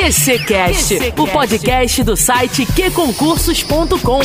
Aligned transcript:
QCcast, 0.00 0.94
o 1.18 1.28
podcast 1.28 2.02
do 2.02 2.16
site 2.16 2.64
qconcursos.com. 2.64 4.20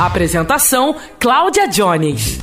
Apresentação: 0.00 0.94
Cláudia 1.18 1.66
Jones. 1.66 2.38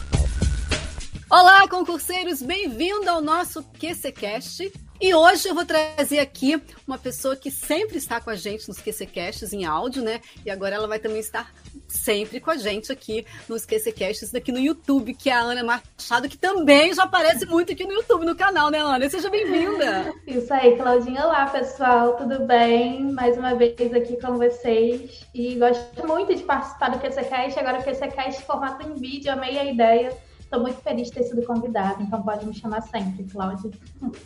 Olá, 1.30 1.66
concurseiros, 1.70 2.42
bem-vindo 2.42 3.10
ao 3.10 3.22
nosso 3.22 3.64
QCcast. 3.80 4.70
E 5.00 5.14
hoje 5.14 5.48
eu 5.48 5.54
vou 5.54 5.64
trazer 5.64 6.18
aqui 6.18 6.60
uma 6.88 6.98
pessoa 6.98 7.36
que 7.36 7.52
sempre 7.52 7.98
está 7.98 8.20
com 8.20 8.32
a 8.32 8.36
gente 8.36 8.68
nos 8.68 8.80
QCcasts 8.80 9.54
em 9.54 9.64
áudio, 9.64 10.02
né? 10.02 10.20
E 10.44 10.50
agora 10.50 10.74
ela 10.74 10.88
vai 10.88 10.98
também 10.98 11.20
estar 11.20 11.54
sempre 11.88 12.40
com 12.40 12.50
a 12.50 12.58
gente 12.58 12.92
aqui 12.92 13.24
nos 13.48 13.64
QCcasts 13.64 14.34
aqui 14.34 14.52
no 14.52 14.58
YouTube, 14.58 15.14
que 15.14 15.30
é 15.30 15.34
a 15.34 15.40
Ana 15.40 15.64
Machado, 15.64 16.28
que 16.28 16.38
também 16.38 16.96
já 16.96 17.04
aparece 17.04 17.46
muito 17.46 17.72
aqui 17.72 17.84
no 17.84 17.94
YouTube, 17.94 18.26
no 18.26 18.36
canal, 18.36 18.72
né, 18.72 18.80
Ana? 18.80 19.08
Seja 19.08 19.30
bem-vinda! 19.30 20.12
Isso 20.26 20.52
aí, 20.52 20.76
Claudinha. 20.76 21.26
Olá, 21.26 21.46
pessoal, 21.46 22.16
tudo 22.16 22.40
bem? 22.48 23.12
Mais 23.12 23.38
uma 23.38 23.54
vez 23.54 23.94
aqui 23.94 24.20
com 24.20 24.38
vocês. 24.38 25.28
E 25.32 25.56
gosto 25.56 26.08
muito 26.08 26.34
de 26.34 26.42
participar 26.42 26.90
do 26.90 27.00
QCcast, 27.00 27.60
agora 27.60 27.80
o 27.80 27.84
QCcast 27.84 28.42
formato 28.46 28.88
em 28.88 28.96
vídeo, 28.96 29.32
amei 29.32 29.60
a 29.60 29.66
ideia 29.66 30.27
Estou 30.48 30.62
muito 30.62 30.82
feliz 30.82 31.10
de 31.10 31.14
ter 31.14 31.24
sido 31.24 31.46
convidada, 31.46 32.02
então 32.02 32.24
pode 32.24 32.46
me 32.46 32.54
chamar 32.54 32.80
sempre, 32.80 33.26
Cláudia. 33.26 33.70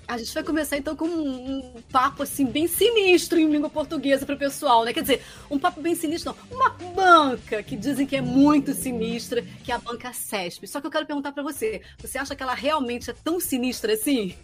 A 0.07 0.19
gente 0.19 0.31
vai 0.31 0.43
começar 0.43 0.77
então 0.77 0.95
com 0.95 1.05
um, 1.07 1.81
papo 1.91 2.21
assim 2.21 2.45
bem 2.45 2.67
sinistro 2.67 3.39
em 3.39 3.49
língua 3.49 3.71
portuguesa 3.71 4.23
para 4.23 4.35
o 4.35 4.37
pessoal, 4.37 4.85
né? 4.85 4.93
Quer 4.93 5.01
dizer, 5.01 5.23
um 5.49 5.57
papo 5.57 5.81
bem 5.81 5.95
sinistro, 5.95 6.35
não, 6.51 6.55
uma 6.55 6.69
banca 6.93 7.63
que 7.63 7.75
dizem 7.75 8.05
que 8.05 8.15
é 8.15 8.21
muito 8.21 8.71
sinistra, 8.75 9.41
que 9.63 9.71
é 9.71 9.75
a 9.75 9.79
banca 9.79 10.13
CESP. 10.13 10.67
Só 10.67 10.79
que 10.79 10.85
eu 10.85 10.91
quero 10.91 11.07
perguntar 11.07 11.31
para 11.31 11.41
você, 11.41 11.81
você 11.97 12.19
acha 12.19 12.35
que 12.35 12.43
ela 12.43 12.53
realmente 12.53 13.09
é 13.09 13.13
tão 13.13 13.39
sinistra 13.39 13.93
assim? 13.93 14.35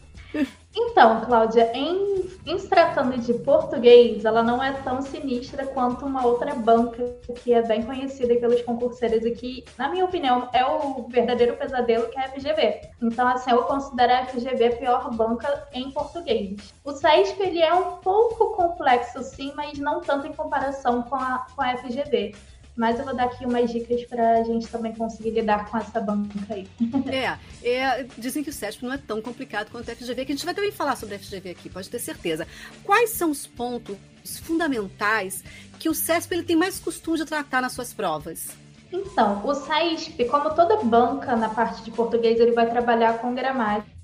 Então, 0.80 1.22
Cláudia, 1.22 1.72
em, 1.74 2.30
em 2.46 2.60
se 2.60 2.68
tratando 2.70 3.18
de 3.18 3.34
português, 3.34 4.24
ela 4.26 4.44
não 4.44 4.62
é 4.62 4.72
tão 4.72 5.02
sinistra 5.02 5.66
quanto 5.66 6.06
uma 6.06 6.26
outra 6.26 6.54
banca 6.54 7.04
que 7.42 7.52
é 7.52 7.62
bem 7.64 7.82
conhecida 7.82 8.36
pelos 8.36 8.62
concurseiros 8.62 9.26
e 9.26 9.32
que, 9.32 9.66
na 9.78 9.90
minha 9.90 10.06
opinião, 10.06 10.50
é 10.54 10.64
o 10.64 11.08
verdadeiro 11.08 11.56
pesadelo 11.56 12.10
que 12.10 12.20
é 12.20 12.26
a 12.26 12.30
FGV. 12.30 12.82
Então, 13.02 13.28
assim, 13.28 13.52
eu 13.52 13.64
considero 13.64 14.14
a 14.14 14.26
FGV 14.26 14.66
a 14.66 14.76
pior 14.76 15.16
banca 15.16 15.68
em 15.74 15.90
português. 15.92 16.74
O 16.84 16.92
SESP, 16.92 17.42
ele 17.42 17.62
é 17.62 17.74
um 17.74 17.98
pouco 17.98 18.56
complexo, 18.56 19.24
sim, 19.24 19.52
mas 19.56 19.80
não 19.80 20.02
tanto 20.02 20.28
em 20.28 20.34
comparação 20.34 21.02
com 21.04 21.16
a, 21.16 21.48
com 21.56 21.62
a 21.62 21.76
FGV. 21.78 22.36
Mas 22.78 23.00
eu 23.00 23.06
vou 23.06 23.16
dar 23.16 23.26
aqui 23.26 23.44
umas 23.44 23.72
dicas 23.72 24.06
para 24.06 24.40
a 24.40 24.44
gente 24.44 24.68
também 24.68 24.94
conseguir 24.94 25.32
lidar 25.32 25.70
com 25.70 25.78
essa 25.78 26.00
banca 26.00 26.54
aí. 26.54 26.68
É, 27.08 27.38
é, 27.68 28.06
dizem 28.18 28.44
que 28.44 28.50
o 28.50 28.54
CESP 28.54 28.84
não 28.84 28.94
é 28.94 28.98
tão 28.98 29.22
complicado 29.22 29.72
quanto 29.72 29.90
o 29.90 29.96
FGV, 29.96 30.26
que 30.26 30.32
a 30.32 30.36
gente 30.36 30.46
vai 30.46 30.54
também 30.54 30.72
falar 30.72 30.96
sobre 30.96 31.16
o 31.16 31.20
FGV 31.20 31.52
aqui, 31.52 31.70
pode 31.70 31.90
ter 31.90 32.00
certeza. 32.00 32.46
Quais 32.84 33.12
são 33.12 33.32
os 33.32 33.48
pontos 33.48 33.98
fundamentais 34.44 35.44
que 35.80 35.90
o 35.90 35.94
CESP 35.94 36.36
ele 36.36 36.44
tem 36.44 36.56
mais 36.56 36.80
costume 36.80 37.18
de 37.18 37.26
tratar 37.26 37.62
nas 37.62 37.74
suas 37.74 37.94
provas? 37.94 38.50
Então, 38.92 39.46
o 39.46 39.54
SAISP, 39.54 40.26
como 40.26 40.54
toda 40.54 40.84
banca 40.84 41.36
na 41.36 41.50
parte 41.50 41.84
de 41.84 41.92
português, 41.92 42.40
ele 42.40 42.52
vai 42.52 42.70
trabalhar 42.70 43.18
com 43.20 43.34
gramática 43.34 43.97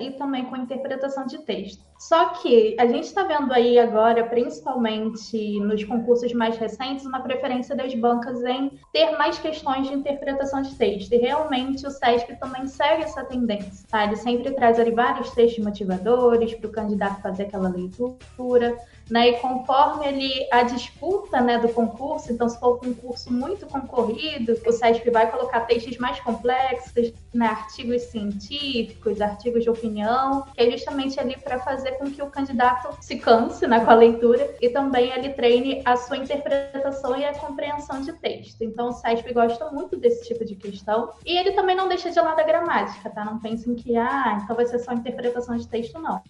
e 0.00 0.10
também 0.12 0.44
com 0.44 0.56
interpretação 0.56 1.26
de 1.26 1.38
texto. 1.38 1.82
Só 1.98 2.26
que 2.26 2.76
a 2.78 2.86
gente 2.86 3.04
está 3.04 3.24
vendo 3.24 3.52
aí 3.52 3.76
agora, 3.76 4.24
principalmente 4.24 5.58
nos 5.60 5.82
concursos 5.82 6.32
mais 6.32 6.56
recentes, 6.56 7.04
uma 7.04 7.20
preferência 7.20 7.74
das 7.74 7.92
bancas 7.94 8.40
em 8.44 8.70
ter 8.92 9.16
mais 9.18 9.38
questões 9.38 9.88
de 9.88 9.94
interpretação 9.94 10.62
de 10.62 10.74
texto. 10.76 11.12
E 11.12 11.16
realmente 11.16 11.84
o 11.84 11.90
SESP 11.90 12.38
também 12.38 12.68
segue 12.68 13.02
essa 13.02 13.24
tendência. 13.24 13.88
Tá? 13.90 14.04
Ele 14.04 14.14
sempre 14.14 14.52
traz 14.52 14.78
ali 14.78 14.92
vários 14.92 15.30
textos 15.30 15.64
motivadores 15.64 16.54
para 16.54 16.68
o 16.68 16.72
candidato 16.72 17.20
fazer 17.20 17.44
aquela 17.44 17.68
leitura 17.68 18.78
né? 19.10 19.30
E 19.30 19.32
conforme 19.38 20.06
ele 20.06 20.48
a 20.52 20.62
disputa, 20.62 21.40
né, 21.40 21.58
do 21.58 21.68
concurso, 21.68 22.32
então 22.32 22.48
se 22.48 22.58
for 22.60 22.76
um 22.76 22.94
concurso 22.94 23.32
muito 23.32 23.66
concorrido, 23.66 24.54
o 24.66 24.72
SESP 24.72 25.10
vai 25.10 25.30
colocar 25.30 25.60
textos 25.60 25.96
mais 25.98 26.20
complexos, 26.20 27.12
né, 27.32 27.46
artigos 27.46 28.02
científicos, 28.02 29.20
artigos 29.20 29.47
de 29.52 29.70
opinião, 29.70 30.42
que 30.54 30.60
é 30.60 30.70
justamente 30.70 31.18
ali 31.18 31.36
para 31.36 31.58
fazer 31.58 31.92
com 31.92 32.10
que 32.10 32.22
o 32.22 32.30
candidato 32.30 32.96
se 33.00 33.18
canse, 33.18 33.66
né, 33.66 33.84
com 33.84 33.90
a 33.90 33.94
leitura 33.94 34.54
e 34.60 34.68
também 34.68 35.10
ele 35.10 35.30
treine 35.30 35.82
a 35.84 35.96
sua 35.96 36.16
interpretação 36.16 37.16
e 37.16 37.24
a 37.24 37.34
compreensão 37.34 38.02
de 38.02 38.12
texto. 38.12 38.62
Então 38.62 38.88
o 38.88 38.92
SESP 38.92 39.32
gosta 39.32 39.70
muito 39.70 39.96
desse 39.96 40.26
tipo 40.28 40.44
de 40.44 40.54
questão 40.54 41.10
e 41.24 41.36
ele 41.38 41.52
também 41.52 41.76
não 41.76 41.88
deixa 41.88 42.10
de 42.10 42.20
lado 42.20 42.40
a 42.40 42.44
gramática, 42.44 43.10
tá? 43.10 43.24
Não 43.24 43.38
pensem 43.38 43.74
que 43.74 43.96
ah, 43.96 44.40
então 44.42 44.54
vai 44.54 44.66
ser 44.66 44.78
só 44.78 44.92
interpretação 44.92 45.56
de 45.56 45.66
texto 45.66 45.98
não. 45.98 46.20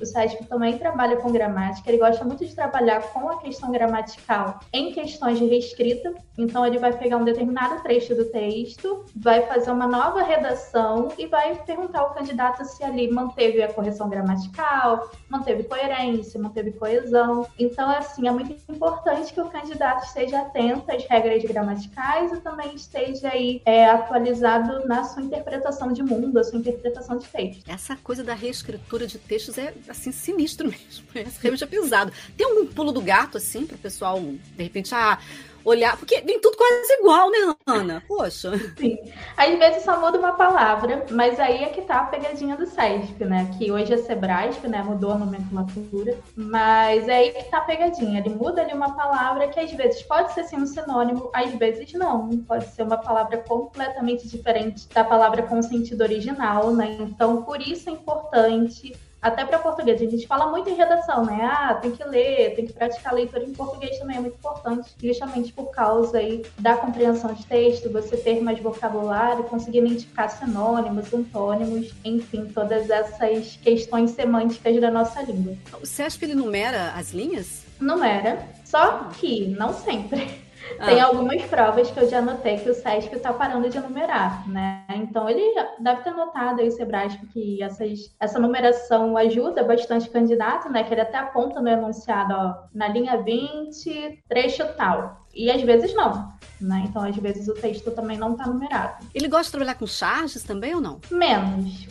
O 0.00 0.04
SESP 0.04 0.44
também 0.46 0.76
trabalha 0.78 1.16
com 1.16 1.30
gramática, 1.30 1.88
ele 1.88 1.98
gosta 1.98 2.24
muito 2.24 2.44
de 2.44 2.54
trabalhar 2.54 3.00
com 3.12 3.28
a 3.30 3.38
questão 3.40 3.70
gramatical 3.70 4.60
em 4.72 4.92
questões 4.92 5.38
de 5.38 5.46
reescrita. 5.46 6.14
Então, 6.36 6.66
ele 6.66 6.78
vai 6.78 6.92
pegar 6.92 7.16
um 7.16 7.24
determinado 7.24 7.82
trecho 7.82 8.14
do 8.14 8.24
texto, 8.24 9.04
vai 9.14 9.42
fazer 9.46 9.70
uma 9.70 9.86
nova 9.86 10.22
redação 10.22 11.12
e 11.16 11.26
vai 11.26 11.54
perguntar 11.64 12.00
ao 12.00 12.12
candidato 12.12 12.64
se 12.64 12.82
ali 12.82 13.10
manteve 13.10 13.62
a 13.62 13.72
correção 13.72 14.08
gramatical, 14.08 15.10
manteve 15.28 15.64
coerência, 15.64 16.40
manteve 16.40 16.72
coesão. 16.72 17.46
Então, 17.58 17.88
assim, 17.90 18.26
é 18.26 18.32
muito 18.32 18.52
importante 18.70 19.32
que 19.32 19.40
o 19.40 19.48
candidato 19.48 20.04
esteja 20.06 20.40
atento 20.40 20.90
às 20.90 21.04
regras 21.04 21.42
gramaticais 21.44 22.32
e 22.32 22.40
também 22.40 22.74
esteja 22.74 23.28
aí 23.28 23.62
é, 23.64 23.86
atualizado 23.86 24.86
na 24.86 25.04
sua 25.04 25.22
interpretação 25.22 25.92
de 25.92 26.02
mundo, 26.02 26.38
a 26.38 26.44
sua 26.44 26.58
interpretação 26.58 27.16
de 27.16 27.26
texto. 27.26 27.68
Essa 27.68 27.96
coisa 27.96 28.24
da 28.24 28.34
reescritura 28.34 29.06
de 29.06 29.18
textos 29.18 29.56
é 29.58 29.72
assim, 29.94 30.12
sinistro 30.12 30.68
mesmo. 31.14 31.32
Realmente 31.40 31.64
é 31.64 31.66
pesado. 31.66 32.12
Tem 32.36 32.46
algum 32.46 32.66
pulo 32.66 32.92
do 32.92 33.00
gato, 33.00 33.38
assim, 33.38 33.66
para 33.66 33.76
o 33.76 33.78
pessoal, 33.78 34.20
de 34.20 34.62
repente, 34.62 34.94
ah, 34.94 35.18
olhar. 35.64 35.96
Porque 35.96 36.20
vem 36.20 36.38
tudo 36.40 36.56
quase 36.56 36.92
igual, 37.00 37.30
né, 37.30 37.54
Ana? 37.66 38.02
Poxa. 38.06 38.52
Sim. 38.76 38.98
Às 39.36 39.58
vezes 39.58 39.82
só 39.82 39.98
muda 39.98 40.18
uma 40.18 40.32
palavra, 40.32 41.06
mas 41.10 41.40
aí 41.40 41.64
é 41.64 41.68
que 41.68 41.82
tá 41.82 42.00
a 42.00 42.06
pegadinha 42.06 42.56
do 42.56 42.66
SESP, 42.66 43.24
né? 43.24 43.50
Que 43.58 43.72
hoje 43.72 43.92
é 43.94 43.96
Sebrasp, 43.96 44.66
né? 44.68 44.82
Mudou 44.82 45.12
a 45.12 45.18
nomenclatura. 45.18 46.18
Mas 46.36 47.08
é 47.08 47.16
aí 47.16 47.30
que 47.32 47.44
tá 47.44 47.58
a 47.58 47.62
pegadinha. 47.62 48.20
Ele 48.20 48.34
muda 48.34 48.60
ali 48.60 48.74
uma 48.74 48.94
palavra 48.94 49.48
que 49.48 49.58
às 49.58 49.72
vezes 49.72 50.02
pode 50.02 50.32
ser 50.34 50.44
sim 50.44 50.56
um 50.56 50.66
sinônimo, 50.66 51.30
às 51.32 51.50
vezes 51.52 51.92
não. 51.94 52.28
Pode 52.38 52.66
ser 52.66 52.82
uma 52.82 52.98
palavra 52.98 53.38
completamente 53.38 54.28
diferente 54.28 54.86
da 54.88 55.02
palavra 55.02 55.42
com 55.42 55.62
sentido 55.62 56.02
original, 56.02 56.72
né? 56.72 56.96
Então, 57.00 57.42
por 57.42 57.60
isso 57.60 57.88
é 57.88 57.92
importante 57.92 58.94
até 59.24 59.42
para 59.42 59.58
português. 59.58 60.02
A 60.02 60.04
gente 60.04 60.26
fala 60.26 60.50
muito 60.50 60.68
em 60.68 60.74
redação, 60.74 61.24
né? 61.24 61.40
Ah, 61.50 61.74
tem 61.74 61.92
que 61.92 62.04
ler, 62.04 62.54
tem 62.54 62.66
que 62.66 62.74
praticar 62.74 63.14
a 63.14 63.16
leitura 63.16 63.42
em 63.42 63.54
português 63.54 63.98
também 63.98 64.18
é 64.18 64.20
muito 64.20 64.34
importante, 64.34 64.90
justamente 65.02 65.50
por 65.50 65.70
causa 65.70 66.18
aí 66.18 66.44
da 66.58 66.76
compreensão 66.76 67.32
de 67.32 67.46
texto, 67.46 67.90
você 67.90 68.18
ter 68.18 68.42
mais 68.42 68.60
vocabulário, 68.60 69.44
conseguir 69.44 69.78
identificar 69.78 70.28
sinônimos, 70.28 71.12
antônimos, 71.14 71.94
enfim, 72.04 72.44
todas 72.54 72.90
essas 72.90 73.56
questões 73.62 74.10
semânticas 74.10 74.78
da 74.78 74.90
nossa 74.90 75.22
língua. 75.22 75.56
Você 75.80 76.02
acha 76.02 76.18
que 76.18 76.26
ele 76.26 76.34
numera 76.34 76.92
as 76.94 77.12
linhas? 77.12 77.64
Numera, 77.80 78.46
só 78.62 79.08
que 79.18 79.46
não 79.46 79.72
sempre. 79.72 80.43
Tem 80.84 81.00
ah. 81.00 81.06
algumas 81.06 81.42
provas 81.42 81.90
que 81.90 82.00
eu 82.00 82.08
já 82.08 82.20
notei 82.20 82.58
que 82.58 82.70
o 82.70 82.74
SESC 82.74 83.14
está 83.14 83.32
parando 83.32 83.68
de 83.68 83.78
numerar, 83.78 84.48
né? 84.48 84.84
Então 84.90 85.28
ele 85.28 85.42
deve 85.78 86.02
ter 86.02 86.10
notado 86.12 86.60
aí, 86.60 86.68
o 86.68 86.72
Sebrasp, 86.72 87.24
que 87.32 87.62
essas, 87.62 88.14
essa 88.18 88.38
numeração 88.38 89.16
ajuda 89.16 89.62
bastante 89.62 90.08
o 90.08 90.12
candidato, 90.12 90.70
né? 90.70 90.84
Que 90.84 90.94
ele 90.94 91.00
até 91.00 91.18
aponta 91.18 91.60
no 91.60 91.68
enunciado, 91.68 92.34
ó, 92.34 92.54
na 92.74 92.88
linha 92.88 93.22
20, 93.22 94.22
trecho 94.28 94.64
tal. 94.76 95.24
E 95.34 95.50
às 95.50 95.60
vezes 95.62 95.92
não, 95.94 96.32
né? 96.60 96.84
Então, 96.86 97.02
às 97.02 97.16
vezes, 97.16 97.48
o 97.48 97.54
texto 97.54 97.90
também 97.90 98.16
não 98.16 98.32
está 98.32 98.46
numerado. 98.46 99.04
Ele 99.14 99.28
gosta 99.28 99.46
de 99.46 99.50
trabalhar 99.50 99.74
com 99.74 99.86
charges 99.86 100.44
também 100.44 100.74
ou 100.74 100.80
não? 100.80 101.00
Menos. 101.10 101.88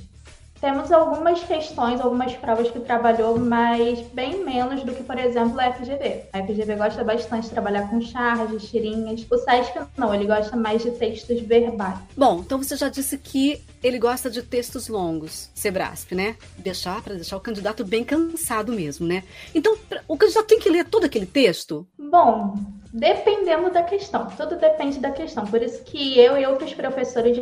Temos 0.64 0.94
algumas 0.94 1.44
questões, 1.44 2.00
algumas 2.00 2.32
provas 2.38 2.72
que 2.72 2.80
trabalhou, 2.80 3.38
mas 3.38 4.00
bem 4.14 4.46
menos 4.46 4.82
do 4.82 4.94
que, 4.94 5.04
por 5.04 5.20
exemplo, 5.20 5.60
a 5.60 5.74
FGV. 5.74 6.24
A 6.32 6.42
FGV 6.42 6.76
gosta 6.78 7.04
bastante 7.04 7.44
de 7.44 7.50
trabalhar 7.50 7.90
com 7.90 8.00
charges, 8.00 8.70
tirinhas. 8.70 9.28
O 9.30 9.38
SESC 9.38 9.82
não, 9.98 10.16
ele 10.16 10.26
gosta 10.26 10.56
mais 10.56 10.82
de 10.82 10.92
textos 10.92 11.42
verbais. 11.42 12.00
Bom, 12.16 12.40
então 12.40 12.64
você 12.64 12.78
já 12.78 12.88
disse 12.88 13.18
que 13.18 13.62
ele 13.84 14.00
gosta 14.00 14.30
de 14.30 14.42
textos 14.42 14.88
longos, 14.88 15.50
Sebrasp, 15.54 16.16
né? 16.16 16.38
Deixar 16.58 17.02
para 17.02 17.16
deixar 17.16 17.36
o 17.36 17.42
candidato 17.42 17.84
bem 17.84 18.06
cansado 18.06 18.72
mesmo, 18.72 19.06
né? 19.06 19.26
Então, 19.54 19.78
o 20.08 20.16
candidato 20.16 20.48
tem 20.48 20.60
que 20.60 20.70
ler 20.70 20.86
todo 20.86 21.04
aquele 21.04 21.26
texto? 21.26 21.86
Bom, 22.00 22.56
dependendo 22.94 23.72
da 23.72 23.82
questão, 23.82 24.28
tudo 24.38 24.56
depende 24.56 25.00
da 25.00 25.10
questão. 25.10 25.46
Por 25.48 25.62
isso 25.64 25.84
que 25.84 26.20
eu 26.20 26.38
e 26.38 26.46
outros 26.46 26.74
professores, 26.76 27.42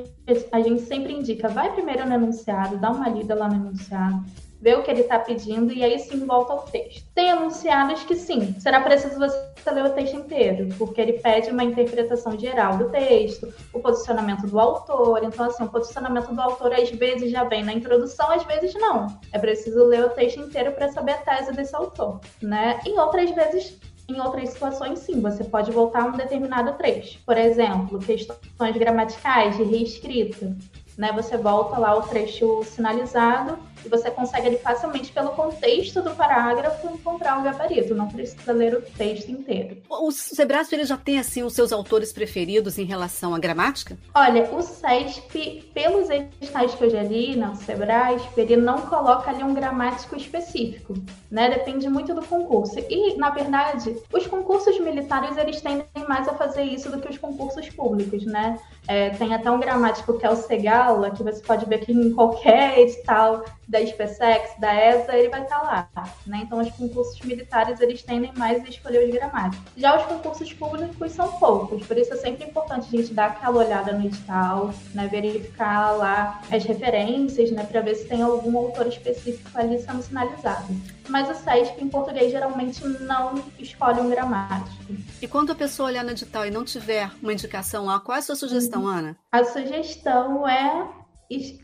a 0.52 0.62
gente 0.62 0.82
sempre 0.84 1.14
indica, 1.14 1.50
vai 1.50 1.74
primeiro 1.74 2.08
no 2.08 2.16
enunciado, 2.16 2.78
dá 2.78 2.90
uma 2.90 3.10
lida 3.10 3.36
lá 3.36 3.50
no 3.50 3.56
enunciado, 3.56 4.24
vê 4.62 4.76
o 4.76 4.84
que 4.84 4.92
ele 4.92 5.02
está 5.02 5.20
pedindo 5.20 5.74
e 5.74 5.84
aí 5.84 6.00
sim 6.00 6.26
volta 6.26 6.54
ao 6.54 6.60
texto. 6.60 7.06
Tem 7.14 7.30
enunciados 7.30 8.04
que 8.04 8.16
sim, 8.16 8.56
será 8.60 8.80
preciso 8.80 9.20
você 9.20 9.72
ler 9.72 9.86
o 9.86 9.90
texto 9.90 10.16
inteiro, 10.16 10.70
porque 10.78 11.02
ele 11.02 11.14
pede 11.14 11.50
uma 11.50 11.64
interpretação 11.64 12.40
geral 12.40 12.78
do 12.78 12.90
texto, 12.90 13.52
o 13.74 13.80
posicionamento 13.80 14.48
do 14.48 14.58
autor. 14.58 15.22
Então, 15.24 15.48
assim, 15.48 15.64
o 15.64 15.70
posicionamento 15.70 16.34
do 16.34 16.40
autor 16.40 16.74
às 16.74 16.90
vezes 16.92 17.30
já 17.30 17.44
vem 17.44 17.64
na 17.64 17.74
introdução, 17.74 18.32
às 18.32 18.44
vezes 18.44 18.74
não. 18.76 19.20
É 19.34 19.40
preciso 19.40 19.84
ler 19.84 20.06
o 20.06 20.10
texto 20.12 20.40
inteiro 20.40 20.72
para 20.72 20.90
saber 20.92 21.14
a 21.14 21.18
tese 21.18 21.52
desse 21.52 21.76
autor, 21.76 22.22
né? 22.42 22.80
E 22.86 22.98
outras 22.98 23.30
vezes 23.32 23.78
em 24.12 24.22
outras 24.22 24.50
situações, 24.50 25.00
sim, 25.00 25.20
você 25.20 25.44
pode 25.44 25.72
voltar 25.72 26.04
a 26.04 26.06
um 26.06 26.12
determinado 26.12 26.74
trecho. 26.74 27.20
Por 27.26 27.38
exemplo, 27.38 28.00
questões 28.00 28.78
gramaticais 28.78 29.58
de 29.58 29.64
reescrita 29.64 30.56
né? 30.98 31.12
Você 31.14 31.38
volta 31.38 31.78
lá 31.78 31.98
o 31.98 32.04
trecho 32.04 32.64
sinalizado 32.64 33.58
e 33.86 33.90
você 33.90 34.10
consegue 34.12 34.48
ali 34.48 34.58
facilmente, 34.58 35.12
pelo 35.12 35.30
contexto 35.30 36.02
do 36.02 36.12
parágrafo, 36.12 36.88
encontrar 36.88 37.40
o 37.40 37.44
gabarito. 37.44 37.96
Não 37.96 38.08
precisa 38.08 38.52
ler 38.52 38.76
o 38.76 38.82
texto 38.82 39.30
inteiro. 39.30 39.78
O 39.90 40.12
Sebrasp 40.12 40.74
ele 40.74 40.86
já 40.86 40.98
tem 40.98 41.20
assim 41.20 41.44
os 41.44 41.54
seus 41.54 41.72
autores 41.72 42.14
preferidos 42.14 42.78
em 42.78 42.86
relação 42.86 43.34
à 43.34 43.40
gramática? 43.40 43.98
Olha, 44.14 44.50
o 44.52 44.62
SESP, 44.62 45.70
pelos 45.74 46.10
editais 46.10 46.76
que 46.76 46.84
eu 46.84 46.90
já 46.90 47.04
li, 47.04 47.36
não, 47.36 47.54
o 47.54 47.56
Sebrasp, 47.56 48.38
ele 48.38 48.58
não 48.58 48.82
coloca 48.82 49.30
ali 49.30 49.44
um 49.44 49.54
gramático 49.54 50.16
específico, 50.16 50.94
né? 51.30 51.50
Depende 51.50 51.90
muito 51.90 52.14
do 52.14 52.22
concurso. 52.22 52.80
E, 52.90 53.16
na 53.18 53.30
verdade, 53.30 53.96
os 54.12 54.28
concursos 54.28 54.80
militares, 54.80 55.38
eles 55.38 55.62
tendem 55.62 55.86
mais 56.08 56.28
a 56.28 56.34
fazer 56.34 56.64
isso 56.64 56.90
do 56.90 57.00
que 57.00 57.10
os 57.10 57.18
concursos 57.18 57.70
públicos, 57.70 58.26
né? 58.26 58.60
É, 58.88 59.10
tem 59.12 59.34
até 59.34 59.50
um 59.50 59.60
gramático 59.60 60.18
que 60.18 60.26
é 60.26 60.30
o 60.30 60.36
Segala, 60.36 61.12
que 61.12 61.24
você 61.24 61.42
pode 61.42 61.66
ver 61.66 61.86
que 61.86 61.92
em 61.92 62.14
qualquer 62.14 62.80
edital 62.80 63.46
da 63.68 63.86
SpaceX, 63.86 64.60
da 64.60 64.74
ESA, 64.76 65.16
ele 65.16 65.30
vai 65.30 65.44
estar 65.44 65.62
lá. 65.62 65.90
Né? 66.28 66.42
Então, 66.44 66.60
os 66.60 66.70
concursos 66.72 67.20
militares, 67.22 67.80
eles 67.80 68.04
tendem 68.04 68.32
mais 68.36 68.64
a 68.66 68.68
escolher 68.68 69.08
os 69.08 69.14
gramáticos. 69.14 69.66
Já 69.78 69.98
os 69.98 70.06
concursos 70.06 70.52
públicos 70.52 71.12
são 71.14 71.32
poucos, 71.34 71.86
por 71.86 71.98
isso 71.98 72.14
é 72.14 72.18
sempre 72.18 72.46
importante 72.46 72.88
a 72.88 72.98
gente 73.00 73.14
dar 73.14 73.28
aquela 73.28 73.60
olhada 73.60 73.94
no 73.94 74.06
edital, 74.06 74.74
né? 74.94 75.08
verificar 75.08 75.92
lá 75.92 76.42
as 76.52 76.64
referências, 76.66 77.50
né? 77.52 77.64
para 77.64 77.82
ver 77.82 77.96
se 77.96 78.08
tem 78.08 78.22
algum 78.22 78.58
autor 78.58 78.88
específico 78.88 79.50
ali 79.54 79.80
sendo 79.80 80.02
sinalizado. 80.02 80.68
Mas 81.12 81.30
o 81.30 81.34
SESP, 81.36 81.84
em 81.84 81.90
português, 81.90 82.32
geralmente 82.32 82.82
não 83.02 83.44
escolhe 83.60 84.00
um 84.00 84.10
gramático. 84.10 84.96
E 85.22 85.28
quando 85.28 85.52
a 85.52 85.56
pessoa 85.56 85.90
olhar 85.90 86.06
no 86.06 86.12
edital 86.12 86.46
e 86.46 86.50
não 86.50 86.64
tiver 86.64 87.12
uma 87.22 87.34
indicação 87.34 87.86
lá, 87.86 88.00
qual 88.00 88.16
é 88.16 88.20
a 88.20 88.22
sua 88.22 88.36
sugestão, 88.36 88.88
Ana? 88.88 89.18
A 89.30 89.44
sugestão 89.44 90.48
é 90.48 90.88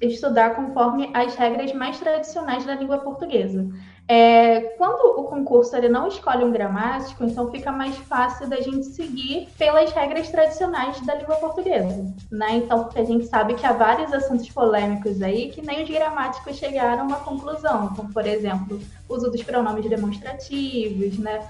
estudar 0.02 0.56
conforme 0.56 1.10
as 1.14 1.36
regras 1.36 1.74
mais 1.74 2.00
tradicionais 2.00 2.66
da 2.66 2.76
língua 2.76 3.00
portuguesa. 3.00 3.68
É, 4.10 4.62
quando 4.78 5.20
o 5.20 5.26
concurso 5.26 5.76
ele 5.76 5.90
não 5.90 6.08
escolhe 6.08 6.42
um 6.42 6.52
gramático, 6.52 7.26
então 7.26 7.52
fica 7.52 7.74
mais 7.74 7.94
fácil 7.98 8.48
da 8.48 8.56
gente 8.62 8.86
seguir 8.86 9.50
pelas 9.58 9.92
regras 9.92 10.30
tradicionais 10.30 11.06
da 11.06 11.16
língua 11.16 11.36
portuguesa, 11.36 12.06
né? 12.32 12.56
Então, 12.56 12.86
porque 12.86 13.00
a 13.00 13.04
gente 13.04 13.26
sabe 13.26 13.56
que 13.56 13.66
há 13.66 13.74
vários 13.74 14.14
assuntos 14.14 14.50
polêmicos 14.50 15.22
aí 15.22 15.50
que 15.50 15.62
nem 15.62 15.84
os 15.84 15.90
gramáticos 15.90 16.56
chegaram 16.56 17.02
a 17.02 17.06
uma 17.06 17.18
conclusão, 17.18 17.90
como 17.98 18.14
por 18.14 18.26
exemplo, 18.26 18.80
uso 19.10 19.30
dos 19.30 19.44
pronomes 19.44 19.90
demonstrativos, 19.90 21.20
né? 21.20 21.46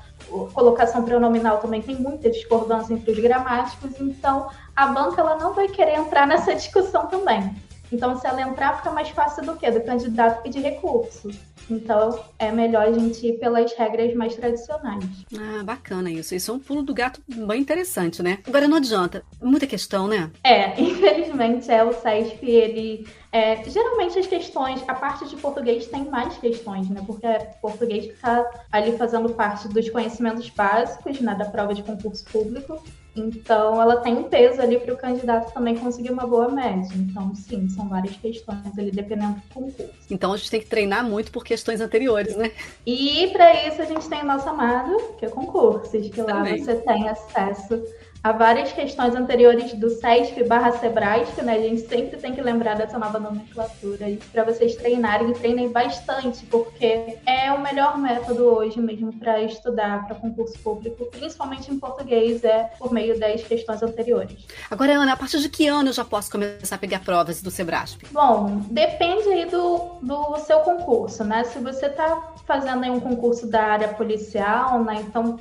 Colocação 0.56 1.04
pronominal 1.04 1.60
também 1.60 1.84
tem 1.84 1.96
muita 1.96 2.28
discordância 2.28 2.92
entre 2.92 3.12
os 3.12 3.20
gramáticos, 3.20 4.02
então 4.02 4.50
a 4.76 4.88
banca 4.88 5.22
ela 5.22 5.36
não 5.36 5.54
vai 5.54 5.68
querer 5.68 6.00
entrar 6.00 6.26
nessa 6.26 6.56
discussão 6.56 7.06
também. 7.06 7.56
Então, 7.92 8.20
se 8.20 8.28
ela 8.28 8.42
entrar, 8.42 8.78
fica 8.78 8.92
mais 8.92 9.10
fácil 9.10 9.46
do 9.46 9.56
que? 9.56 9.70
Do 9.70 9.82
candidato 9.82 10.42
pedir 10.44 10.60
recurso. 10.60 11.30
Então, 11.70 12.24
é 12.40 12.52
melhor 12.52 12.84
a 12.84 12.92
gente 12.92 13.26
ir 13.28 13.40
pelas 13.40 13.74
regras 13.74 14.14
mais 14.16 14.36
tradicionais. 14.36 15.04
Ah, 15.38 15.64
bacana 15.64 16.10
isso. 16.10 16.34
Isso 16.34 16.52
é 16.52 16.54
um 16.54 16.60
pulo 16.60 16.82
do 16.82 16.94
gato 16.94 17.22
bem 17.28 17.62
interessante, 17.62 18.24
né? 18.24 18.40
Agora, 18.48 18.68
não 18.68 18.78
adianta. 18.78 19.24
Muita 19.42 19.68
questão, 19.68 20.08
né? 20.08 20.32
É, 20.44 20.80
infelizmente, 20.82 21.70
é 21.70 21.84
o 21.84 21.94
CESP, 21.94 22.50
ele... 22.50 23.08
É, 23.30 23.62
geralmente 23.70 24.18
as 24.18 24.26
questões, 24.26 24.82
a 24.88 24.94
parte 24.94 25.28
de 25.28 25.36
português 25.36 25.86
tem 25.88 26.06
mais 26.06 26.38
questões, 26.38 26.90
né? 26.90 27.04
Porque 27.06 27.28
é 27.28 27.40
português 27.62 28.06
que 28.06 28.14
está 28.14 28.50
ali 28.72 28.98
fazendo 28.98 29.30
parte 29.34 29.68
dos 29.68 29.90
conhecimentos 29.90 30.50
básicos, 30.50 31.20
né? 31.20 31.36
Da 31.36 31.46
prova 31.46 31.74
de 31.74 31.84
concurso 31.84 32.24
público. 32.26 32.82
Então, 33.20 33.82
ela 33.82 33.98
tem 33.98 34.16
um 34.16 34.24
peso 34.24 34.62
ali 34.62 34.80
para 34.80 34.94
o 34.94 34.98
candidato 34.98 35.54
também 35.54 35.76
conseguir 35.76 36.12
uma 36.12 36.26
boa 36.26 36.50
média. 36.50 36.90
Então, 36.96 37.34
sim, 37.36 37.68
são 37.70 37.90
várias 37.90 38.16
questões 38.18 38.78
ali, 38.78 38.92
dependendo 38.92 39.36
do 39.36 39.54
concurso. 39.54 39.90
Então, 40.10 40.34
a 40.34 40.38
gente 40.38 40.52
tem 40.52 40.60
que 40.60 40.68
treinar 40.68 41.04
muito 41.04 41.32
por 41.32 41.44
questões 41.44 41.82
anteriores, 41.82 42.36
né? 42.36 42.52
E 42.86 43.28
para 43.34 43.68
isso, 43.68 43.82
a 43.82 43.86
gente 43.86 44.08
tem 44.08 44.22
o 44.22 44.26
nosso 44.26 44.48
amado, 44.48 44.96
que 45.18 45.26
é 45.26 45.30
concursos, 45.30 46.10
que 46.10 46.22
lá 46.22 46.44
você 46.44 46.76
tem 46.76 47.10
acesso 47.10 47.84
a 48.24 48.32
várias 48.32 48.72
questões 48.72 49.16
anteriores 49.16 49.74
do 49.74 49.90
SESP 49.90 50.44
barra 50.44 50.72
Sebrasp, 50.74 51.42
né? 51.42 51.54
A 51.56 51.62
gente 51.62 51.82
sempre 51.82 52.18
tem 52.18 52.34
que 52.34 52.42
lembrar 52.42 52.76
dessa 52.76 52.98
nova 52.98 53.20
nomenclatura 53.20 54.06
para 54.32 54.44
vocês 54.44 54.76
treinarem 54.76 55.32
e 55.32 55.34
treinem 55.34 55.70
bastante, 55.70 56.46
porque 56.46 57.18
é 57.26 57.52
o 57.52 57.62
melhor 57.62 57.98
método 57.98 58.46
hoje 58.46 58.80
mesmo 58.80 59.14
para 59.14 59.42
estudar 59.42 60.06
para 60.06 60.16
concurso 60.16 60.58
público, 60.60 61.06
principalmente 61.06 61.72
em 61.72 61.80
português, 61.80 62.44
é 62.44 62.72
por 62.78 62.92
meio 62.92 63.20
das 63.20 63.44
questões 63.44 63.82
anteriores. 63.82 64.46
Agora, 64.70 64.94
Ana, 64.94 65.14
a 65.14 65.18
partir 65.18 65.40
de 65.40 65.50
que 65.50 65.68
ano 65.68 65.90
eu 65.90 65.94
já 65.94 66.04
posso 66.04 66.32
começar 66.32 66.76
a 66.76 66.80
pegar 66.80 67.00
provas 67.00 67.42
do 67.42 67.52
Sebrasp? 67.52 68.04
Bom, 68.12 68.62
depende 68.70 69.30
aí 69.30 69.46
do, 69.46 70.00
do 70.02 70.38
seu 70.40 70.60
concurso, 70.60 71.24
né? 71.24 71.44
Se 71.44 71.60
você 71.60 71.86
está 71.86 72.34
fazendo 72.46 72.84
aí 72.84 72.90
um 72.90 73.00
concurso 73.00 73.48
da 73.48 73.64
área 73.64 73.90
policial, 73.90 74.84
né? 74.84 75.04
Então 75.08 75.38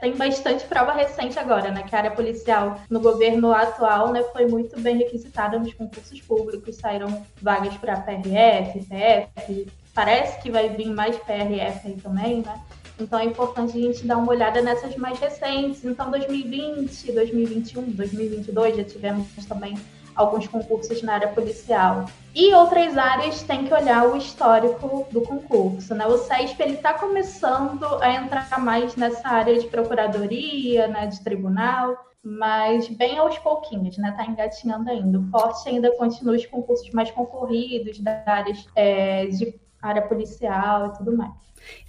tem 0.00 0.14
bastante 0.16 0.64
prova 0.64 0.92
recente 0.92 1.38
agora, 1.38 1.70
né? 1.70 1.82
Que 1.82 1.94
a 1.94 1.98
área 1.98 2.11
policial 2.14 2.80
no 2.88 3.00
governo 3.00 3.52
atual 3.52 4.12
né, 4.12 4.22
foi 4.32 4.46
muito 4.46 4.80
bem 4.80 4.98
requisitada 4.98 5.58
nos 5.58 5.74
concursos 5.74 6.20
públicos, 6.20 6.76
saíram 6.76 7.24
vagas 7.40 7.74
para 7.76 8.00
PRF, 8.00 8.86
PF, 8.86 9.66
parece 9.94 10.40
que 10.40 10.50
vai 10.50 10.68
vir 10.68 10.88
mais 10.88 11.16
PRF 11.16 11.86
aí 11.86 11.96
também, 12.02 12.42
né? 12.42 12.60
Então 12.98 13.18
é 13.18 13.24
importante 13.24 13.76
a 13.76 13.80
gente 13.80 14.06
dar 14.06 14.18
uma 14.18 14.30
olhada 14.30 14.60
nessas 14.62 14.96
mais 14.96 15.18
recentes. 15.18 15.84
Então 15.84 16.10
2020, 16.10 17.12
2021, 17.12 17.82
2022 17.90 18.76
já 18.76 18.84
tivemos 18.84 19.26
também 19.48 19.74
alguns 20.14 20.46
concursos 20.46 21.02
na 21.02 21.14
área 21.14 21.28
policial. 21.28 22.06
E 22.34 22.54
outras 22.54 22.96
áreas 22.96 23.42
têm 23.42 23.64
que 23.64 23.74
olhar 23.74 24.08
o 24.08 24.16
histórico 24.16 25.06
do 25.10 25.20
concurso. 25.20 25.94
Né? 25.94 26.06
O 26.06 26.18
SESP 26.18 26.62
está 26.62 26.94
começando 26.94 27.84
a 28.00 28.14
entrar 28.14 28.58
mais 28.58 28.96
nessa 28.96 29.28
área 29.28 29.58
de 29.58 29.66
procuradoria, 29.66 30.88
né, 30.88 31.06
de 31.06 31.22
tribunal, 31.22 31.96
mas 32.22 32.88
bem 32.88 33.18
aos 33.18 33.36
pouquinhos, 33.38 33.98
né? 33.98 34.14
Tá 34.16 34.24
engatinhando 34.24 34.88
ainda. 34.88 35.18
O 35.18 35.28
forte 35.28 35.68
ainda 35.68 35.90
continua 35.96 36.36
os 36.36 36.46
concursos 36.46 36.88
mais 36.90 37.10
concorridos 37.10 37.98
da 37.98 38.22
área 38.24 38.54
é, 38.76 39.26
de 39.26 39.54
área 39.82 40.02
policial 40.02 40.86
e 40.86 40.98
tudo 40.98 41.16
mais. 41.16 41.32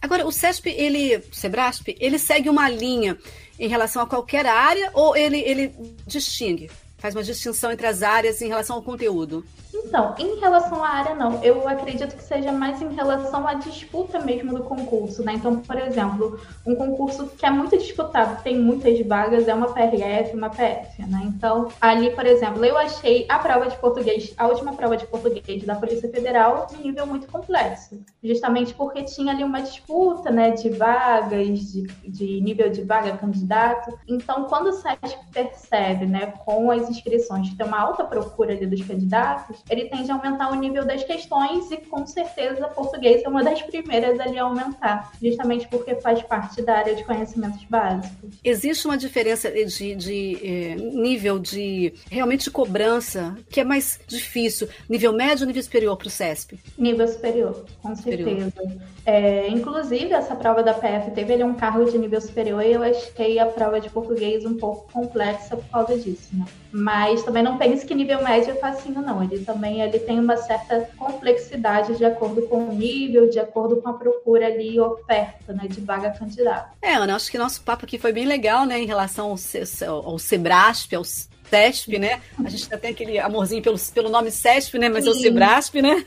Agora, 0.01 0.25
o 0.25 0.31
CESP, 0.31 0.69
ele, 0.69 1.17
o 1.17 1.35
Sebrasp, 1.35 1.95
ele 1.99 2.17
segue 2.17 2.49
uma 2.49 2.69
linha 2.69 3.17
em 3.59 3.67
relação 3.67 4.01
a 4.01 4.07
qualquer 4.07 4.45
área 4.45 4.89
ou 4.93 5.15
ele, 5.15 5.39
ele 5.39 5.73
distingue? 6.05 6.69
Faz 7.03 7.13
uma 7.13 7.21
distinção 7.21 7.69
entre 7.69 7.85
as 7.85 8.01
áreas 8.01 8.41
em 8.41 8.47
relação 8.47 8.77
ao 8.77 8.81
conteúdo? 8.81 9.45
Então, 9.85 10.15
em 10.17 10.39
relação 10.39 10.83
à 10.83 10.89
área, 10.89 11.15
não. 11.15 11.43
Eu 11.43 11.67
acredito 11.67 12.15
que 12.15 12.23
seja 12.23 12.51
mais 12.51 12.81
em 12.81 12.93
relação 12.93 13.47
à 13.47 13.53
disputa 13.53 14.19
mesmo 14.19 14.53
do 14.53 14.63
concurso, 14.63 15.23
né? 15.23 15.33
Então, 15.33 15.59
por 15.59 15.77
exemplo, 15.77 16.39
um 16.65 16.75
concurso 16.75 17.27
que 17.27 17.45
é 17.45 17.49
muito 17.49 17.77
disputado, 17.77 18.41
tem 18.43 18.57
muitas 18.57 18.99
vagas, 19.05 19.47
é 19.47 19.53
uma 19.53 19.73
PRF, 19.73 20.35
uma 20.35 20.49
PF, 20.49 21.01
né? 21.05 21.21
Então, 21.25 21.67
ali, 21.79 22.09
por 22.11 22.25
exemplo, 22.25 22.63
eu 22.63 22.77
achei 22.77 23.25
a 23.29 23.39
prova 23.39 23.67
de 23.67 23.77
português, 23.77 24.33
a 24.37 24.47
última 24.47 24.73
prova 24.73 24.97
de 24.97 25.05
português 25.05 25.63
da 25.63 25.75
Polícia 25.75 26.09
Federal, 26.09 26.67
um 26.73 26.81
nível 26.81 27.05
muito 27.05 27.27
complexo. 27.27 28.01
Justamente 28.23 28.73
porque 28.73 29.03
tinha 29.03 29.33
ali 29.33 29.43
uma 29.43 29.61
disputa, 29.61 30.31
né, 30.31 30.51
de 30.51 30.69
vagas, 30.69 31.71
de, 31.71 31.83
de 32.07 32.41
nível 32.41 32.69
de 32.69 32.81
vaga 32.83 33.17
candidato. 33.17 33.97
Então, 34.07 34.45
quando 34.45 34.67
o 34.67 34.73
site 34.73 35.17
percebe, 35.31 36.05
né, 36.05 36.33
com 36.45 36.71
as 36.71 36.89
inscrições 36.89 37.49
que 37.49 37.55
tem 37.55 37.65
uma 37.65 37.79
alta 37.79 38.03
procura 38.03 38.53
ali 38.53 38.65
dos 38.65 38.81
candidatos, 38.81 39.61
ele 39.73 39.89
tende 39.89 40.09
a 40.11 40.15
aumentar 40.15 40.51
o 40.51 40.55
nível 40.55 40.85
das 40.85 41.03
questões 41.03 41.69
e 41.71 41.77
com 41.77 42.05
certeza 42.05 42.67
português 42.67 43.23
é 43.23 43.27
uma 43.27 43.43
das 43.43 43.61
primeiras 43.61 44.19
ali 44.19 44.37
a 44.37 44.43
aumentar, 44.43 45.11
justamente 45.21 45.67
porque 45.67 45.95
faz 45.95 46.21
parte 46.23 46.61
da 46.61 46.77
área 46.77 46.95
de 46.95 47.03
conhecimentos 47.03 47.63
básicos. 47.65 48.35
Existe 48.43 48.85
uma 48.85 48.97
diferença 48.97 49.51
de, 49.51 49.95
de 49.95 50.39
eh, 50.43 50.75
nível 50.75 51.39
de 51.39 51.93
realmente 52.09 52.45
de 52.45 52.51
cobrança 52.51 53.35
que 53.49 53.59
é 53.59 53.63
mais 53.63 53.99
difícil, 54.07 54.67
nível 54.89 55.13
médio 55.13 55.43
ou 55.43 55.47
nível 55.47 55.63
superior 55.63 55.97
para 55.97 56.07
o 56.07 56.09
CESP? 56.09 56.59
Nível 56.77 57.07
superior, 57.07 57.65
com 57.81 57.95
superior. 57.95 58.39
certeza. 58.39 58.81
É, 59.05 59.47
inclusive, 59.49 60.13
essa 60.13 60.35
prova 60.35 60.63
da 60.63 60.73
PF 60.73 61.11
teve 61.11 61.33
ali 61.33 61.43
um 61.43 61.53
cargo 61.53 61.89
de 61.89 61.97
nível 61.97 62.21
superior 62.21 62.61
e 62.63 62.73
eu 62.73 62.83
achei 62.83 63.39
a 63.39 63.45
prova 63.45 63.79
de 63.79 63.89
português 63.89 64.45
um 64.45 64.57
pouco 64.57 64.91
complexa 64.91 65.57
por 65.57 65.69
causa 65.69 65.97
disso, 65.97 66.29
né? 66.33 66.45
Mas 66.71 67.23
também 67.23 67.43
não 67.43 67.57
pense 67.57 67.85
que 67.85 67.93
nível 67.93 68.23
médio 68.23 68.51
é 68.51 68.55
facinho, 68.55 69.01
não. 69.01 69.23
Ele 69.23 69.39
também 69.43 69.62
também 69.63 69.81
ele 69.81 69.97
tem 69.97 70.19
uma 70.19 70.35
certa 70.35 70.89
complexidade 70.97 71.95
de 71.95 72.03
acordo 72.03 72.41
com 72.47 72.67
o 72.67 72.73
nível, 72.73 73.29
de 73.29 73.39
acordo 73.39 73.77
com 73.77 73.87
a 73.87 73.93
procura 73.93 74.47
ali 74.47 74.77
oferta, 74.77 75.53
né, 75.53 75.69
de 75.69 75.79
vaga 75.79 76.11
candidata. 76.11 76.71
É, 76.81 76.95
Ana, 76.95 77.15
acho 77.15 77.31
que 77.31 77.37
nosso 77.37 77.61
papo 77.61 77.85
aqui 77.85 77.97
foi 77.97 78.11
bem 78.11 78.25
legal, 78.25 78.65
né, 78.65 78.77
em 78.77 78.85
relação 78.85 79.27
ao, 79.27 80.05
ao 80.05 80.19
Sebrasp, 80.19 80.93
aos 80.93 81.29
CESP, 81.53 81.99
né? 81.99 82.19
A 82.43 82.49
gente 82.49 82.63
ainda 82.63 82.77
tem 82.79 82.91
aquele 82.91 83.19
amorzinho 83.19 83.61
pelo, 83.61 83.77
pelo 83.93 84.09
nome 84.09 84.31
CESP, 84.31 84.79
né? 84.79 84.89
Mas 84.89 85.03
Sim. 85.03 85.09
é 85.09 85.13
o 85.13 85.15
Sebrasp, 85.15 85.81
né? 85.81 86.03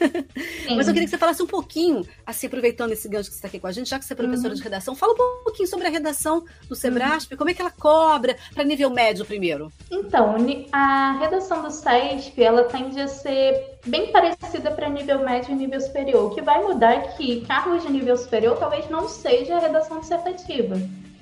Sim. 0.66 0.76
Mas 0.76 0.88
eu 0.88 0.92
queria 0.92 1.06
que 1.06 1.10
você 1.10 1.18
falasse 1.18 1.42
um 1.42 1.46
pouquinho, 1.46 2.04
assim, 2.26 2.48
aproveitando 2.48 2.92
esse 2.92 3.08
gancho 3.08 3.28
que 3.28 3.34
você 3.34 3.38
está 3.38 3.48
aqui 3.48 3.60
com 3.60 3.68
a 3.68 3.72
gente, 3.72 3.88
já 3.88 3.98
que 3.98 4.04
você 4.04 4.12
é 4.12 4.16
professora 4.16 4.48
uhum. 4.48 4.54
de 4.54 4.62
redação, 4.62 4.96
fala 4.96 5.12
um 5.12 5.44
pouquinho 5.44 5.68
sobre 5.68 5.86
a 5.86 5.90
redação 5.90 6.44
do 6.68 6.74
Sebrasp, 6.74 7.32
uhum. 7.32 7.38
como 7.38 7.50
é 7.50 7.54
que 7.54 7.60
ela 7.60 7.70
cobra 7.70 8.36
para 8.52 8.64
nível 8.64 8.90
médio 8.90 9.24
primeiro? 9.24 9.72
Então, 9.90 10.34
a 10.72 11.18
redação 11.20 11.62
do 11.62 11.70
CESP, 11.70 12.42
ela 12.42 12.64
tende 12.64 13.00
a 13.00 13.06
ser 13.06 13.78
bem 13.86 14.10
parecida 14.10 14.72
para 14.72 14.88
nível 14.88 15.20
médio 15.20 15.52
e 15.52 15.54
nível 15.54 15.80
superior. 15.80 16.26
O 16.26 16.34
que 16.34 16.42
vai 16.42 16.60
mudar 16.62 16.92
é 16.92 17.00
que 17.12 17.42
cargos 17.46 17.82
de 17.84 17.92
nível 17.92 18.16
superior 18.16 18.58
talvez 18.58 18.90
não 18.90 19.08
seja 19.08 19.56
a 19.56 19.60
redação 19.60 20.00
dissertativa 20.00 20.76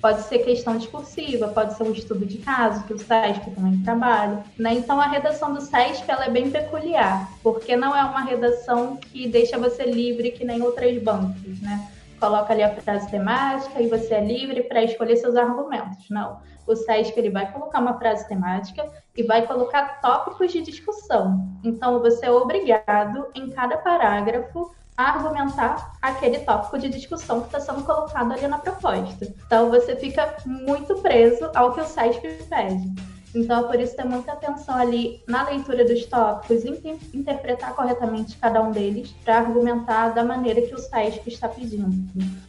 Pode 0.04 0.20
ser 0.24 0.40
questão 0.40 0.76
discursiva, 0.76 1.48
pode 1.48 1.78
ser 1.78 1.82
um 1.82 1.92
estudo 1.92 2.26
de 2.26 2.36
caso, 2.36 2.84
que 2.84 2.92
o 2.92 2.98
SESP 2.98 3.52
também 3.52 3.82
trabalha. 3.82 4.44
Né? 4.58 4.74
Então, 4.74 5.00
a 5.00 5.06
redação 5.06 5.54
do 5.54 5.62
SESP 5.62 6.04
ela 6.10 6.26
é 6.26 6.30
bem 6.30 6.50
peculiar, 6.50 7.26
porque 7.42 7.74
não 7.74 7.96
é 7.96 8.04
uma 8.04 8.20
redação 8.20 8.98
que 8.98 9.26
deixa 9.26 9.56
você 9.56 9.84
livre 9.84 10.32
que 10.32 10.44
nem 10.44 10.60
outras 10.60 11.02
bancas, 11.02 11.58
né? 11.62 11.90
Coloca 12.20 12.52
ali 12.52 12.62
a 12.62 12.74
frase 12.74 13.10
temática 13.10 13.80
e 13.80 13.88
você 13.88 14.12
é 14.12 14.20
livre 14.22 14.64
para 14.64 14.84
escolher 14.84 15.16
seus 15.16 15.36
argumentos. 15.36 16.10
Não. 16.10 16.38
O 16.66 16.76
SESP 16.76 17.18
ele 17.18 17.30
vai 17.30 17.50
colocar 17.50 17.80
uma 17.80 17.98
frase 17.98 18.28
temática 18.28 18.86
e 19.16 19.22
vai 19.22 19.46
colocar 19.46 20.02
tópicos 20.02 20.52
de 20.52 20.60
discussão. 20.60 21.48
Então, 21.64 22.00
você 22.00 22.26
é 22.26 22.30
obrigado, 22.30 23.28
em 23.34 23.48
cada 23.48 23.78
parágrafo, 23.78 24.70
argumentar 24.96 25.92
aquele 26.00 26.38
tópico 26.40 26.78
de 26.78 26.88
discussão 26.88 27.40
que 27.40 27.46
está 27.46 27.60
sendo 27.60 27.82
colocado 27.84 28.32
ali 28.32 28.46
na 28.46 28.58
proposta. 28.58 29.32
Então 29.46 29.70
você 29.70 29.96
fica 29.96 30.36
muito 30.46 30.94
preso 30.96 31.50
ao 31.54 31.72
que 31.72 31.80
o 31.80 31.84
SESP 31.84 32.44
pede. 32.48 33.14
Então, 33.34 33.64
é 33.64 33.66
por 33.66 33.80
isso 33.80 33.96
ter 33.96 34.04
muita 34.04 34.32
atenção 34.32 34.76
ali 34.76 35.20
na 35.26 35.42
leitura 35.42 35.84
dos 35.84 36.06
tópicos, 36.06 36.64
inter 36.64 36.96
interpretar 37.12 37.74
corretamente 37.74 38.36
cada 38.38 38.62
um 38.62 38.70
deles 38.70 39.12
para 39.24 39.38
argumentar 39.38 40.10
da 40.10 40.22
maneira 40.22 40.62
que 40.62 40.72
o 40.72 40.78
SESP 40.78 41.30
está 41.30 41.48
pedindo. 41.48 41.90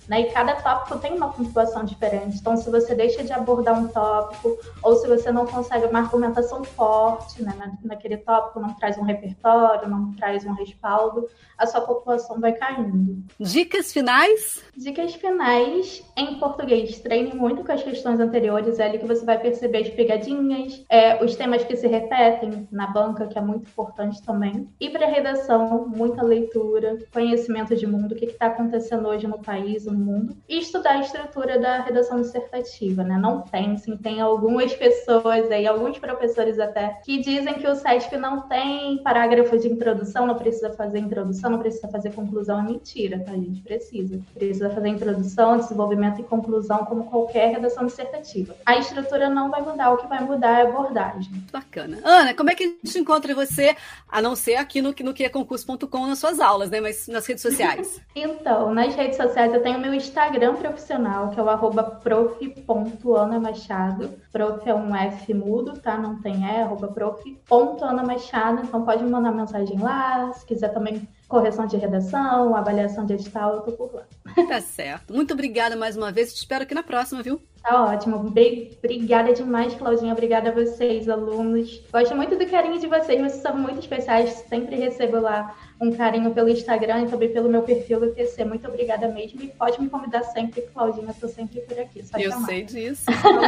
Né? 0.08 0.22
E 0.22 0.32
cada 0.32 0.56
tópico 0.56 1.00
tem 1.00 1.16
uma 1.16 1.30
pontuação 1.30 1.84
diferente. 1.84 2.38
Então, 2.38 2.56
se 2.58 2.70
você 2.70 2.94
deixa 2.94 3.24
de 3.24 3.34
abordar 3.34 3.80
um 3.80 3.88
tópico, 3.88 4.58
ou 4.84 4.96
se 4.96 5.08
você 5.08 5.32
não 5.32 5.46
consegue 5.46 5.86
uma 5.88 6.00
argumentação 6.00 6.64
forte 6.64 7.42
né, 7.42 7.54
naquele 7.84 8.18
tópico, 8.18 8.60
não 8.60 8.74
traz 8.74 8.98
um 8.98 9.04
repertório, 9.04 9.90
não 9.90 10.14
traz 10.14 10.46
um 10.46 10.54
respaldo, 10.54 11.28
a 11.58 11.66
sua 11.66 11.82
pontuação 11.82 12.40
vai 12.40 12.54
caindo. 12.54 13.24
Dicas 13.40 13.92
finais? 13.92 14.64
Dicas 14.76 15.16
finais 15.16 16.04
em 16.16 16.36
português. 16.36 17.00
Treine 17.00 17.34
muito 17.34 17.64
com 17.64 17.72
as 17.72 17.84
questões 17.84 18.20
anteriores, 18.20 18.80
é 18.80 18.86
ali 18.86 19.00
que 19.00 19.06
você 19.06 19.26
vai 19.26 19.40
perceber 19.40 19.80
as 19.80 19.90
pegadinhas, 19.90 20.84
é, 20.90 21.24
os 21.24 21.36
temas 21.36 21.64
que 21.64 21.76
se 21.76 21.88
repetem 21.88 22.68
na 22.72 22.88
banca, 22.88 23.28
que 23.28 23.38
é 23.38 23.42
muito 23.42 23.70
importante 23.70 24.22
também. 24.22 24.70
E 24.80 24.90
para 24.90 25.08
redação, 25.08 25.88
muita 25.88 26.24
leitura, 26.24 26.98
conhecimento 27.12 27.76
de 27.76 27.88
mundo, 27.88 28.12
o 28.12 28.16
que 28.16 28.26
está 28.26 28.48
acontecendo 28.48 29.08
hoje 29.08 29.28
no 29.28 29.40
país, 29.40 29.88
mundo, 29.96 30.36
e 30.48 30.60
estudar 30.60 30.92
a 30.92 31.02
estrutura 31.02 31.60
da 31.60 31.82
redação 31.82 32.22
dissertativa, 32.22 33.04
né? 33.04 33.18
Não 33.18 33.42
pensem, 33.42 33.98
tem 33.98 34.22
algumas 34.22 34.74
pessoas 34.74 35.50
aí, 35.52 35.66
alguns 35.66 35.98
professores 35.98 36.60
até, 36.60 37.00
que 37.04 37.20
dizem 37.20 37.56
que 37.56 37.68
o 37.68 37.75
SESP 37.75 38.18
não 38.18 38.42
tem 38.42 38.98
parágrafo 39.04 39.58
de 39.58 39.68
introdução, 39.68 40.25
não 40.25 40.36
precisa 40.36 40.72
fazer 40.74 41.00
introdução, 41.00 41.52
não 41.52 41.60
precisa 41.60 41.88
fazer 41.88 42.14
conclusão, 42.14 42.60
é 42.60 42.64
mentira, 42.64 43.20
tá? 43.20 43.32
A 43.32 43.36
gente 43.36 43.62
precisa. 43.62 44.20
Precisa 44.34 44.70
fazer 44.70 44.90
introdução, 44.90 45.58
desenvolvimento 45.58 46.22
e 46.22 46.24
conclusão, 46.24 46.86
como 46.86 47.06
qualquer 47.06 47.52
redação 47.52 47.86
dissertativa. 47.86 48.56
A 48.66 48.78
estrutura 48.78 49.30
não 49.30 49.50
vai 49.50 49.62
mudar, 49.62 49.92
o 49.92 49.98
que 49.98 50.08
vai 50.08 50.24
mudar 50.24 50.60
é 50.60 50.62
a 50.64 50.70
abordagem. 50.70 51.44
Bacana. 51.52 52.00
Ana, 52.04 52.34
como 52.34 52.50
é 52.50 52.56
que 52.56 52.64
a 52.64 52.68
gente 52.68 53.00
encontra 53.00 53.34
você, 53.34 53.75
a 54.10 54.22
não 54.22 54.36
ser 54.36 54.56
aqui 54.56 54.82
no, 54.82 54.94
no 55.04 55.14
que 55.14 55.24
é 55.24 55.30
concurso.com 55.30 56.08
nas 56.08 56.20
suas 56.20 56.40
aulas, 56.40 56.70
né? 56.70 56.80
Mas 56.80 57.08
nas 57.08 57.25
redes 57.25 57.42
sociais. 57.42 58.02
então, 58.16 58.74
nas 58.74 58.96
redes 58.96 59.18
sociais 59.18 59.54
eu 59.54 59.62
tenho 59.62 59.80
meu 59.86 59.94
Instagram 59.94 60.56
profissional, 60.56 61.30
que 61.30 61.39
é 61.39 61.44
o 61.44 61.50
arroba 61.50 61.84
prof.anamachado. 61.84 64.10
Prof 64.32 64.68
é 64.68 64.74
um 64.74 64.96
F 64.96 65.32
mudo, 65.32 65.80
tá? 65.80 65.96
Não 65.96 66.20
tem 66.20 66.44
E, 66.44 66.62
arroba 66.62 66.88
prof.anamachado. 66.88 68.63
Então 68.63 68.84
pode 68.84 69.04
mandar 69.04 69.32
mensagem 69.32 69.77
lá. 69.77 70.34
Se 70.34 70.44
quiser 70.44 70.74
também 70.74 71.08
correção 71.27 71.65
de 71.65 71.77
redação, 71.77 72.55
avaliação 72.55 73.05
de 73.05 73.13
edital, 73.13 73.55
eu 73.55 73.62
tô 73.62 73.72
por 73.72 73.94
lá. 73.94 74.03
Tá 74.48 74.60
certo. 74.62 75.13
Muito 75.13 75.34
obrigada 75.34 75.75
mais 75.75 75.96
uma 75.96 76.12
vez. 76.12 76.34
Te 76.34 76.38
espero 76.38 76.63
aqui 76.63 76.75
na 76.75 76.84
próxima, 76.84 77.24
viu? 77.24 77.41
Tá 77.65 77.84
ótimo. 77.84 78.17
Obrigada 78.17 79.34
demais, 79.34 79.74
Claudinha. 79.74 80.13
Obrigada 80.13 80.50
a 80.50 80.53
vocês, 80.53 81.10
alunos. 81.10 81.82
Gosto 81.91 82.15
muito 82.15 82.38
do 82.38 82.46
carinho 82.46 82.79
de 82.79 82.86
vocês, 82.86 83.20
vocês 83.20 83.41
são 83.41 83.58
muito 83.58 83.79
especiais. 83.79 84.29
Sempre 84.48 84.75
recebo 84.75 85.20
lá 85.20 85.55
um 85.82 85.91
carinho 85.91 86.32
pelo 86.32 86.48
Instagram 86.48 87.01
e 87.01 87.10
também 87.10 87.34
pelo 87.34 87.50
meu 87.50 87.63
perfil 87.63 88.00
do 88.00 88.12
TC. 88.12 88.46
Muito 88.46 88.67
obrigada 88.67 89.08
mesmo. 89.08 89.41
E 89.41 89.48
pode 89.48 89.82
me 89.82 89.89
convidar 89.89 90.24
sempre, 90.24 90.62
Claudinha. 90.74 91.10
Estou 91.10 91.27
sempre 91.27 91.62
por 91.62 91.77
aqui. 91.79 92.03
Eu 92.17 92.32
chamar. 92.32 92.46
sei 92.46 92.63
disso. 92.63 93.03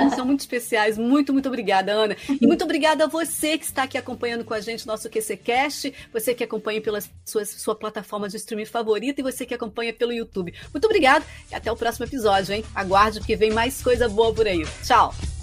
Os 0.08 0.14
são 0.16 0.26
muito 0.26 0.40
especiais. 0.40 0.98
Muito, 0.98 1.32
muito 1.32 1.48
obrigada, 1.48 1.92
Ana. 1.92 2.18
E 2.42 2.48
muito 2.48 2.64
obrigada 2.64 3.04
a 3.04 3.08
você 3.08 3.56
que 3.56 3.66
está 3.66 3.84
aqui 3.84 4.00
acompanhando 4.00 4.44
com 4.44 4.54
a 4.54 4.60
gente 4.60 4.84
o 4.84 4.88
nosso 4.88 5.08
QCCast. 5.10 5.94
Você 6.12 6.34
que 6.34 6.44
acompanha 6.44 6.82
pela 6.82 7.00
sua, 7.24 7.46
sua 7.68 7.76
plataforma 7.76 8.30
de 8.30 8.38
streaming 8.38 8.66
favorita 8.66 9.20
e 9.20 9.24
você 9.24 9.46
que 9.46 9.54
acompanha 9.54 9.94
pelo 9.94 10.14
YouTube. 10.14 10.54
Muito 10.74 10.86
obrigada 10.86 11.26
e 11.52 11.56
até 11.56 11.70
o 11.70 11.76
próximo 11.76 12.06
episódio, 12.06 12.54
hein? 12.54 12.64
Aguarde 12.74 13.20
porque 13.20 13.36
vem 13.36 13.52
mais 13.52 13.82
coisa 13.82 14.08
boa 14.08 14.34
por 14.34 14.48
aí. 14.48 14.66
Tchau! 14.84 15.37